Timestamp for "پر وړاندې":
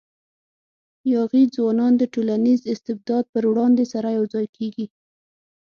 3.33-3.85